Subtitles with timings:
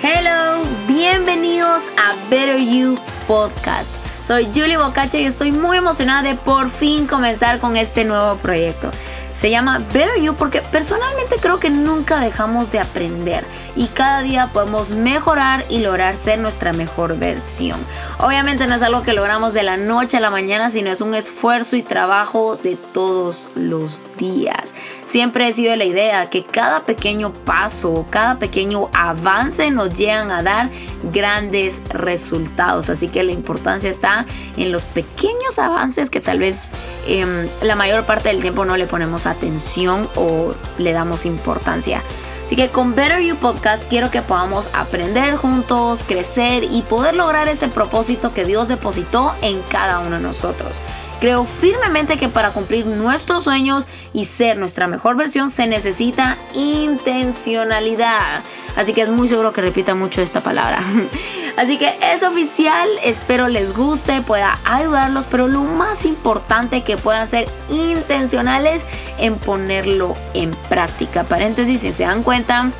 [0.00, 3.96] Hello, bienvenidos a Better You Podcast.
[4.22, 8.92] Soy Julie Bocache y estoy muy emocionada de por fin comenzar con este nuevo proyecto.
[9.38, 13.44] Se llama Better You porque personalmente creo que nunca dejamos de aprender
[13.76, 17.78] y cada día podemos mejorar y lograr ser nuestra mejor versión.
[18.18, 21.14] Obviamente no es algo que logramos de la noche a la mañana, sino es un
[21.14, 24.74] esfuerzo y trabajo de todos los días.
[25.04, 30.42] Siempre he sido la idea que cada pequeño paso, cada pequeño avance nos llegan a
[30.42, 30.68] dar
[31.12, 32.90] grandes resultados.
[32.90, 36.72] Así que la importancia está en los pequeños avances que tal vez
[37.06, 42.02] em, la mayor parte del tiempo no le ponemos atención o le damos importancia.
[42.44, 47.46] Así que con Better You Podcast quiero que podamos aprender juntos, crecer y poder lograr
[47.46, 50.80] ese propósito que Dios depositó en cada uno de nosotros.
[51.20, 58.42] Creo firmemente que para cumplir nuestros sueños y ser nuestra mejor versión se necesita intencionalidad.
[58.76, 60.80] Así que es muy seguro que repita mucho esta palabra.
[61.58, 67.26] Así que es oficial, espero les guste, pueda ayudarlos, pero lo más importante que puedan
[67.26, 68.86] ser intencionales
[69.18, 71.24] en ponerlo en práctica.
[71.24, 72.70] Paréntesis, si se dan cuenta,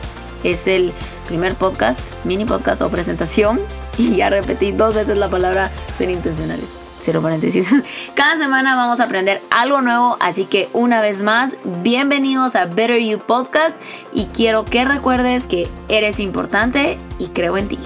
[0.45, 0.93] es el
[1.27, 3.59] primer podcast, mini podcast o presentación
[3.99, 6.79] y ya repetí dos veces la palabra ser intencionales.
[7.01, 7.75] Cierro paréntesis.
[8.15, 13.01] Cada semana vamos a aprender algo nuevo, así que una vez más, bienvenidos a Better
[13.01, 13.77] You Podcast
[14.13, 17.79] y quiero que recuerdes que eres importante y creo en ti.